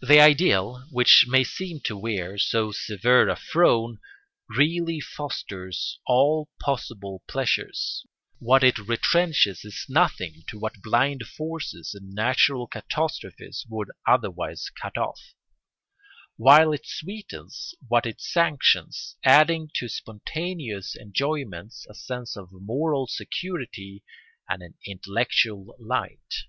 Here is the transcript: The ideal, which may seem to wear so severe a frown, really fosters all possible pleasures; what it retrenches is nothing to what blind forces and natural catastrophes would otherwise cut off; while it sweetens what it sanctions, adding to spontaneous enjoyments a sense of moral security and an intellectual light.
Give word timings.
The 0.00 0.18
ideal, 0.18 0.86
which 0.90 1.26
may 1.28 1.44
seem 1.44 1.80
to 1.80 1.94
wear 1.94 2.38
so 2.38 2.72
severe 2.72 3.28
a 3.28 3.36
frown, 3.36 4.00
really 4.48 4.98
fosters 4.98 5.98
all 6.06 6.48
possible 6.58 7.22
pleasures; 7.28 8.02
what 8.38 8.64
it 8.64 8.76
retrenches 8.76 9.66
is 9.66 9.84
nothing 9.86 10.42
to 10.46 10.58
what 10.58 10.80
blind 10.82 11.26
forces 11.26 11.92
and 11.94 12.14
natural 12.14 12.66
catastrophes 12.66 13.66
would 13.68 13.90
otherwise 14.06 14.70
cut 14.70 14.96
off; 14.96 15.20
while 16.38 16.72
it 16.72 16.86
sweetens 16.86 17.74
what 17.88 18.06
it 18.06 18.22
sanctions, 18.22 19.16
adding 19.22 19.70
to 19.74 19.86
spontaneous 19.86 20.96
enjoyments 20.96 21.86
a 21.90 21.94
sense 21.94 22.38
of 22.38 22.48
moral 22.52 23.06
security 23.06 24.02
and 24.48 24.62
an 24.62 24.78
intellectual 24.86 25.76
light. 25.78 26.44